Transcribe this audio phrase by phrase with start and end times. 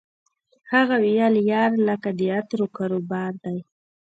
[0.71, 3.57] هغه ویل یار لکه د عطرو کاروبار دی